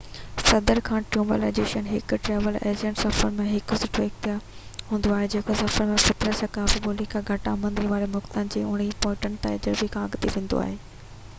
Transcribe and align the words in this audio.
19 0.01 0.51
صدي 0.51 0.81
کان 0.85 1.03
ٽريول 1.15 1.43
ايجنسيون 1.47 1.89
آهن 1.89 1.89
هڪ 1.97 2.17
ٽريول 2.27 2.55
ايجنٽ 2.69 3.01
سفر 3.01 3.27
جي 3.33 3.35
لاءِ 3.41 3.51
هڪ 3.57 3.77
سٺو 3.81 4.05
اختيار 4.07 4.87
هوندو 4.93 5.13
آهي 5.17 5.27
جيڪو 5.33 5.57
سفر 5.59 5.91
جي 5.93 5.99
فطرت 6.07 6.39
ثقافت 6.39 6.83
ٻولي 6.87 7.07
يا 7.11 7.21
گهٽ 7.29 7.49
آمدني 7.53 7.91
واري 7.93 8.07
ملڪن 8.15 8.49
جي 8.55 8.63
پوئين 9.07 9.37
تجربي 9.45 9.91
کان 9.97 10.09
اڳتي 10.11 10.33
وڌي 10.37 10.49
ٿو 10.55 10.65